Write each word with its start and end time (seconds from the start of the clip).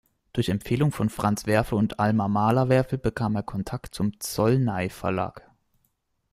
Durch 0.33 0.49
Empfehlung 0.49 0.91
von 0.91 1.11
Franz 1.11 1.45
Werfel 1.45 1.77
und 1.77 1.99
Alma 1.99 2.27
Mahler-Werfel 2.27 2.97
bekam 2.97 3.35
er 3.35 3.43
Kontakt 3.43 3.93
zum 3.93 4.19
Zsolnay-Verlag. 4.19 5.47